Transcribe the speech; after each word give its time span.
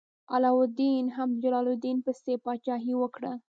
علاوالدین 0.33 1.05
هم 1.15 1.29
د 1.33 1.37
جلال 1.43 1.65
الدین 1.73 1.97
پسې 2.05 2.33
پاچاهي 2.43 2.93
وکړه. 2.97 3.33